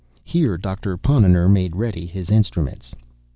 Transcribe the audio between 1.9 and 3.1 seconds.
his instruments.